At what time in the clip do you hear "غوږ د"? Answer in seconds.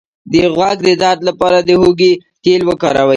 0.55-0.89